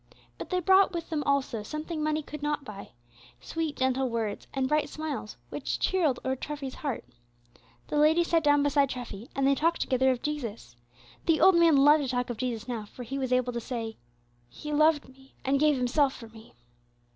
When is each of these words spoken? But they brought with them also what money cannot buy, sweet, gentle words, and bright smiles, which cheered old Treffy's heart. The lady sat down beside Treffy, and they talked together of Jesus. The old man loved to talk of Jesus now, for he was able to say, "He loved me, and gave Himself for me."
But 0.39 0.49
they 0.49 0.59
brought 0.59 0.93
with 0.93 1.11
them 1.11 1.21
also 1.27 1.59
what 1.63 1.97
money 1.99 2.23
cannot 2.23 2.65
buy, 2.65 2.93
sweet, 3.39 3.75
gentle 3.75 4.09
words, 4.09 4.47
and 4.51 4.67
bright 4.67 4.89
smiles, 4.89 5.37
which 5.49 5.77
cheered 5.77 6.17
old 6.25 6.41
Treffy's 6.41 6.73
heart. 6.73 7.05
The 7.87 7.99
lady 7.99 8.23
sat 8.23 8.43
down 8.43 8.63
beside 8.63 8.89
Treffy, 8.89 9.29
and 9.35 9.45
they 9.45 9.53
talked 9.53 9.79
together 9.79 10.09
of 10.09 10.23
Jesus. 10.23 10.75
The 11.27 11.39
old 11.39 11.53
man 11.53 11.77
loved 11.77 12.01
to 12.03 12.09
talk 12.09 12.31
of 12.31 12.37
Jesus 12.37 12.67
now, 12.67 12.85
for 12.85 13.03
he 13.03 13.19
was 13.19 13.31
able 13.31 13.53
to 13.53 13.61
say, 13.61 13.95
"He 14.49 14.73
loved 14.73 15.07
me, 15.07 15.35
and 15.45 15.59
gave 15.59 15.77
Himself 15.77 16.15
for 16.15 16.29
me." 16.29 16.55